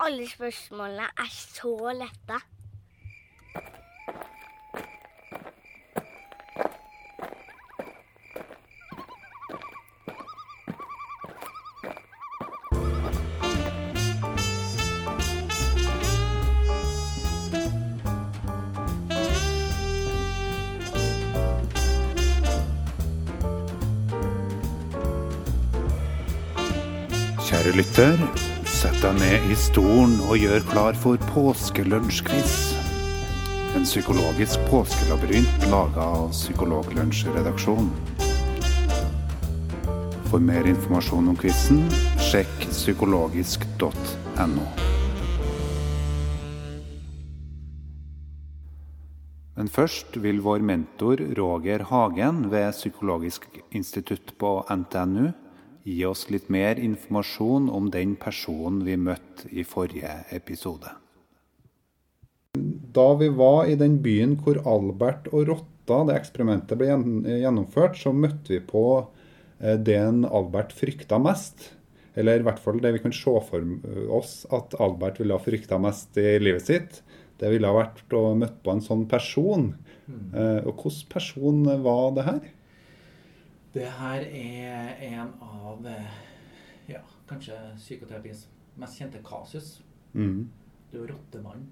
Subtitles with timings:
[0.00, 2.40] alle spørsmålene er så lette.
[27.50, 28.16] Kjære lytter,
[28.80, 32.52] sett deg ned i stolen og gjør klar for påskelunsjquiz.
[33.76, 37.90] En psykologisk påskelabyrint laga av Psykologlunsjredaksjonen.
[40.30, 41.82] For mer informasjon om quizen,
[42.30, 44.64] sjekk psykologisk.no.
[49.60, 53.44] Men først vil vår mentor Roger Hagen ved Psykologisk
[53.76, 55.34] institutt på NTNU
[55.90, 60.92] gi oss litt mer informasjon om den personen vi møtte i forrige episode.
[62.94, 66.90] Da vi var i den byen hvor Albert og rotta, det eksperimentet, ble
[67.42, 68.84] gjennomført, så møtte vi på
[69.58, 71.70] det Albert frykta mest.
[72.18, 73.66] Eller i hvert fall det vi kan se for
[74.16, 77.02] oss at Albert ville ha frykta mest i livet sitt.
[77.40, 79.70] Det ville ha vært å møte på en sånn person.
[80.10, 80.32] Mm.
[80.66, 82.40] Og hvilken person var det her?
[83.74, 85.84] Det her er en av
[86.90, 88.48] ja, kanskje psykoterapiens
[88.80, 89.76] mest kjente kasus.
[90.12, 90.48] Mm.
[90.90, 91.68] Det er jo rottemannen.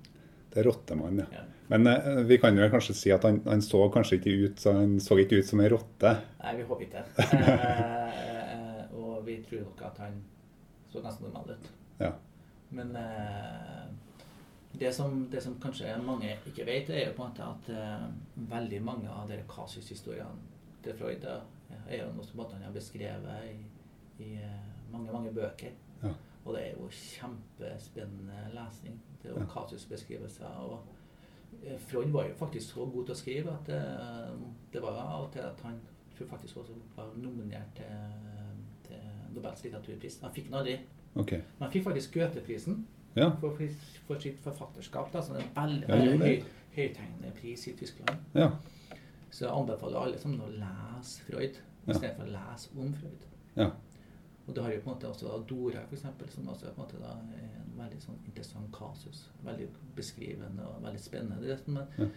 [0.48, 1.40] Det er rottemannen, ja.
[1.40, 1.44] ja.
[1.68, 4.72] Men eh, vi kan jo kanskje si at han, han, så kanskje ikke ut så
[4.78, 6.14] han så ikke ut som en rotte?
[6.40, 7.26] Nei, vi håper ikke det.
[8.54, 10.22] eh, og vi tror nok at han
[10.88, 11.68] så ganske normal ut.
[12.00, 12.14] Ja.
[12.72, 13.84] Men eh,
[14.72, 18.06] det, som, det, som, kanskje mange ikke vet, er jo på en måte at eh,
[18.54, 20.47] veldig mange av dere kasushistoriene
[20.88, 21.24] til Freud
[21.88, 23.56] er jo noe som han har beskrevet i,
[24.24, 25.74] i eh, mange, mange bøker.
[26.02, 26.12] Ja.
[26.44, 28.96] Og det er jo kjempespennende lesning.
[29.22, 29.50] Det er jo ja.
[29.52, 30.46] kasusbeskrivelser.
[30.46, 33.82] Og eh, Freud var jo faktisk så god til å skrive at det,
[34.72, 35.80] det var av og til at han
[36.16, 38.22] tror faktisk også var nominert til,
[38.88, 40.20] til Nobels litteraturpris.
[40.24, 40.78] Han fikk den aldri.
[41.14, 41.42] Okay.
[41.58, 42.80] Men han fikk faktisk Goethe-prisen
[43.16, 43.30] ja.
[43.40, 43.60] for,
[44.06, 45.12] for, sitt forfatterskap.
[45.12, 48.24] Da, så det er en veldig, veldig høy, høythengende pris i Tyskland.
[48.34, 48.52] Ja.
[49.30, 51.58] Så jeg anbefaler alle sammen å lese Freud
[51.88, 53.28] istedenfor å lese om Freud.
[53.58, 53.68] Ja.
[54.48, 57.00] Og du har jo på en måte også Dora, f.eks., som også på en måte
[57.02, 59.26] da, er en veldig sånn interessant kasus.
[59.44, 61.42] Veldig beskrivende og veldig spennende.
[61.44, 62.08] Det, men ja.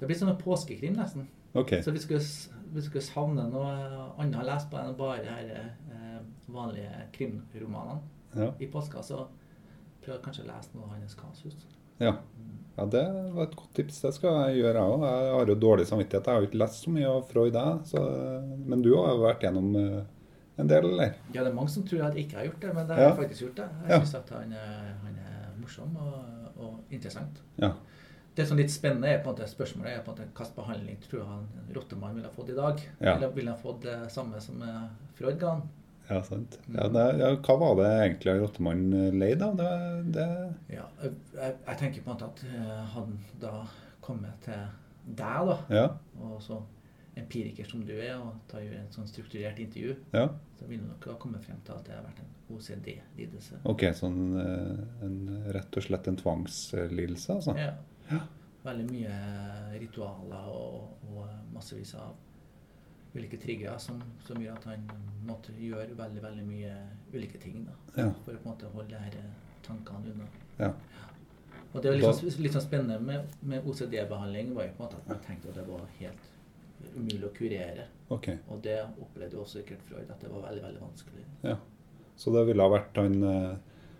[0.00, 1.28] det blir sånn en påskekrim, nesten.
[1.56, 1.80] Okay.
[1.82, 3.72] Så hvis vi skulle savne noe
[4.20, 5.62] annet å lese på enn bare de
[5.96, 6.20] eh,
[6.52, 8.02] vanlige krimromanene
[8.36, 8.52] ja.
[8.60, 9.24] i påska, så
[10.04, 11.56] prøv kanskje å lese noe av hans kasus.
[12.00, 12.12] Ja.
[12.76, 13.04] ja, det
[13.34, 14.00] var et godt tips.
[14.04, 15.02] Det skal jeg gjøre, jeg òg.
[15.08, 16.26] Jeg har jo dårlig samvittighet.
[16.26, 18.04] Jeg har jo ikke lest så mye av Freud, jeg.
[18.66, 20.00] Men du har jo vært gjennom eh,
[20.58, 21.14] en del, eller?
[21.34, 23.02] Ja, det er mange som tror at jeg ikke har gjort det, men det har
[23.10, 23.14] Ja.
[23.18, 23.56] faktisk gjort.
[23.56, 23.68] det.
[23.82, 23.98] Jeg Ja.
[24.00, 24.52] synes at han,
[25.02, 26.14] han er morsom og,
[26.58, 27.42] og interessant.
[27.58, 27.72] Ja.
[28.38, 30.54] Det som er litt spennende er på en måte spørsmålet er på en måte hvilken
[30.54, 32.80] behandling tror han Rottemann ville ha fått i dag.
[33.00, 33.16] Ja.
[33.16, 34.84] Eller ville han fått det samme som eh,
[35.18, 35.62] Freud ga han?
[36.08, 36.58] Ja, sant.
[36.72, 39.58] Ja, det, ja, hva var det egentlig Rottemannen leid av?
[39.58, 39.72] Det,
[40.16, 40.26] det,
[40.72, 43.52] Ja, jeg, jeg, tenker på en måte at eh, han da
[44.04, 44.62] kommer til
[45.04, 45.86] deg, da, ja,
[46.24, 46.62] og så
[47.18, 50.28] empiriker som du er, og tar jo et sånn strukturert intervju, ja.
[50.58, 53.60] så vil du nok ha kommet frem til at det har vært en OCD-lidelse.
[53.68, 55.18] Ok, sånn eh, en,
[55.56, 57.56] rett og slett en tvangslidelse, altså?
[57.58, 57.74] Ja.
[58.08, 58.22] Ja.
[58.64, 59.18] Veldig mye
[59.78, 62.16] ritualer og, og massevis av
[63.18, 64.86] ulike triggere som, som gjør at han
[65.28, 66.72] måtte gjøre veldig veldig mye
[67.12, 68.08] ulike ting da, Ja.
[68.24, 69.36] for å på en måte holde de her eh,
[69.66, 70.26] tankene unna.
[70.58, 70.72] Ja.
[71.74, 74.86] Og det var litt, sånn, litt sånn spennende med, med OCD-behandling var jo på en
[74.86, 76.28] måte at man tenkte at det var helt
[76.96, 77.84] umulig å kurere.
[78.14, 78.38] Okay.
[78.48, 81.24] Og det opplevde jo også sikkert Freud, at det var veldig veldig vanskelig.
[81.44, 81.56] Ja.
[82.16, 83.56] Så det ville ha vært han eh,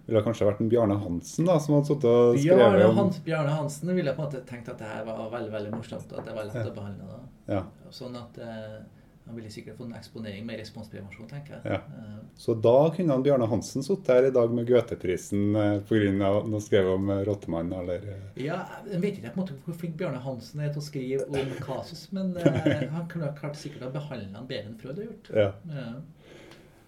[0.08, 3.18] ville kanskje vært en Bjarne Hansen da, som hadde sittet og skrevet Bjarne, om Hans,
[3.26, 6.22] Bjarne Hansen ville på en måte tenkt at det her var veldig veldig morsomt, og
[6.22, 6.70] at det var lett Ja.
[6.70, 7.10] å behandle.
[7.12, 7.20] da.
[7.58, 7.90] Ja.
[7.92, 8.78] Sånn at eh,
[9.28, 11.76] han ville sikkert fått en eksponering med responsprevensjon, tenker jeg.
[11.76, 11.80] Ja.
[12.00, 16.30] Eh, Så da kunne han Bjarne Hansen sittet her i dag med Goethe-prisen eh, pga.
[16.48, 18.04] noe skrevet om eh, Rottemann eller
[18.40, 18.60] ja,
[18.90, 22.32] Jeg vet ikke måte hvor flink Bjarne Hansen er til å skrive om kasus, men
[22.38, 25.34] han kunne ha klart sikkert å behandle han bedre enn Freud har gjort.
[25.34, 25.50] Ja.
[25.74, 25.90] Ja.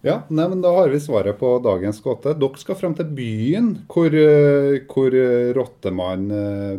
[0.01, 2.33] Ja, nei, men Da har vi svaret på dagens gåte.
[2.41, 4.15] Dere skal frem til byen hvor,
[4.89, 5.17] hvor
[5.59, 6.31] Rottemann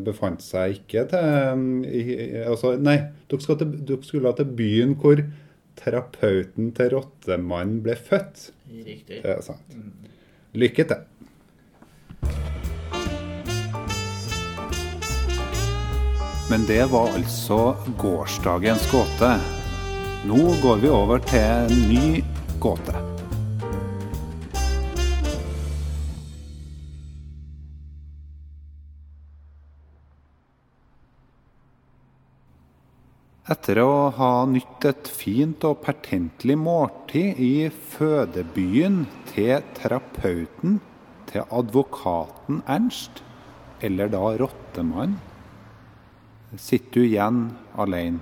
[0.01, 2.95] befant seg ikke til i- altså, Nei,
[3.29, 5.21] dere, til, dere skulle til byen hvor
[5.83, 8.49] terapeuten til rottemannen ble født.
[8.71, 9.21] Riktig.
[9.23, 9.75] Det er sant.
[9.75, 10.11] Mm.
[10.61, 11.07] Lykke til.
[16.51, 17.61] Men det var altså
[18.01, 19.31] gårsdagens gåte.
[20.27, 22.19] Nå går vi over til en ny
[22.59, 23.10] gåte.
[33.51, 39.01] Etter å ha nytt et fint og pertentlig måltid i fødebyen
[39.33, 40.77] til terapeuten
[41.27, 43.19] til advokaten Ernst,
[43.83, 45.17] eller da Rottemann,
[46.55, 47.41] sitter du igjen
[47.75, 48.21] alene.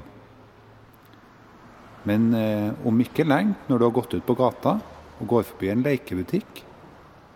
[2.10, 4.80] Men eh, om ikke lenge, når du har gått ut på gata
[5.20, 6.64] og går forbi en lekebutikk,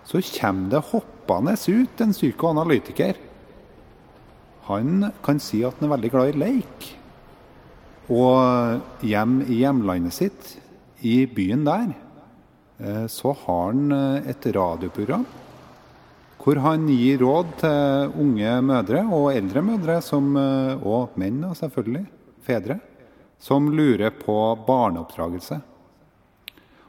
[0.07, 3.21] så kommer det hoppende ut en psykoanalytiker.
[4.71, 6.91] Han kan si at han er veldig glad i leik.
[8.11, 10.57] Og hjem i hjemlandet sitt,
[11.03, 11.93] i byen der,
[12.79, 15.25] eh, så har han eh, et radioprogram
[16.43, 22.03] hvor han gir råd til unge mødre og eldre mødre, som, eh, og menn selvfølgelig,
[22.43, 22.79] fedre,
[23.39, 24.35] som lurer på
[24.67, 25.61] barneoppdragelse.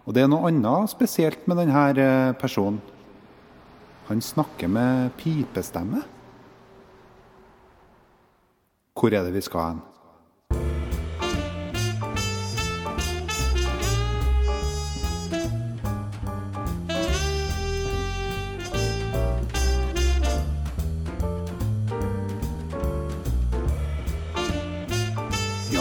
[0.05, 2.83] Og det er noe annet spesielt med denne personen.
[4.09, 6.03] Han snakker med pipestemme.
[8.95, 9.94] Hvor er det vi skal hen?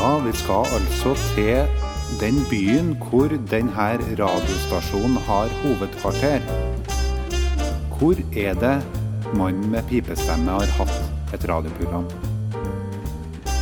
[0.03, 1.67] Ja, vi skal altså til
[2.19, 3.71] den byen hvor denne
[4.19, 6.39] radiostasjonen har hovedkvarter.
[7.99, 8.75] Hvor er det
[9.37, 12.11] mannen med pipestemme har hatt et radioprogram?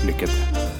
[0.05, 0.70] Lykke til.